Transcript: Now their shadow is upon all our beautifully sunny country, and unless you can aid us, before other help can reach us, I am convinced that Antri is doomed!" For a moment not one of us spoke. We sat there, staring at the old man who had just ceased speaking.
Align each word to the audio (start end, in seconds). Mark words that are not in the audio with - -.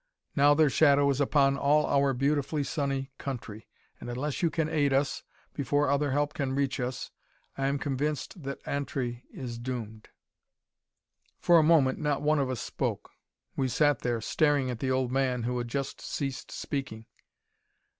Now 0.35 0.55
their 0.55 0.71
shadow 0.71 1.07
is 1.11 1.21
upon 1.21 1.59
all 1.59 1.85
our 1.85 2.11
beautifully 2.15 2.63
sunny 2.63 3.11
country, 3.19 3.67
and 3.99 4.09
unless 4.09 4.41
you 4.41 4.49
can 4.49 4.67
aid 4.67 4.93
us, 4.93 5.21
before 5.53 5.91
other 5.91 6.09
help 6.09 6.33
can 6.33 6.53
reach 6.55 6.79
us, 6.79 7.11
I 7.55 7.67
am 7.67 7.77
convinced 7.77 8.41
that 8.41 8.63
Antri 8.67 9.25
is 9.31 9.59
doomed!" 9.59 10.09
For 11.39 11.59
a 11.59 11.69
moment 11.69 11.99
not 11.99 12.23
one 12.23 12.39
of 12.39 12.49
us 12.49 12.61
spoke. 12.61 13.11
We 13.55 13.67
sat 13.67 13.99
there, 13.99 14.21
staring 14.21 14.71
at 14.71 14.79
the 14.79 14.89
old 14.89 15.11
man 15.11 15.43
who 15.43 15.55
had 15.59 15.67
just 15.67 16.01
ceased 16.01 16.49
speaking. 16.51 17.05